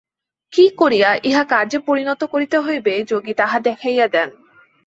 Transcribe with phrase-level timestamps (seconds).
[0.53, 4.29] কি করিয়া ইহা কার্যে পরিণত করিতে হইবে, যোগী তাহা দেখাইয়া দেন।